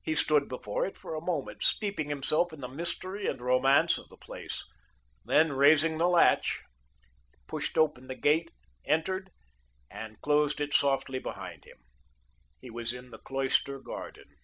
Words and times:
He 0.00 0.14
stood 0.14 0.48
before 0.48 0.86
it 0.86 0.96
for 0.96 1.16
a 1.16 1.20
moment, 1.20 1.60
steeping 1.64 2.08
himself 2.08 2.52
in 2.52 2.60
the 2.60 2.68
mystery 2.68 3.26
and 3.26 3.40
romance 3.42 3.98
of 3.98 4.08
the 4.08 4.16
place, 4.16 4.64
then 5.24 5.54
raising 5.54 5.96
he 5.98 6.04
latch, 6.04 6.62
pushed 7.48 7.76
open 7.76 8.06
the 8.06 8.14
gate, 8.14 8.52
entered, 8.84 9.32
and 9.90 10.20
closed 10.20 10.60
it 10.60 10.72
softly 10.72 11.18
behind 11.18 11.64
him. 11.64 11.78
He 12.60 12.70
was 12.70 12.92
in 12.92 13.10
the 13.10 13.18
cloister 13.18 13.80
garden. 13.80 14.36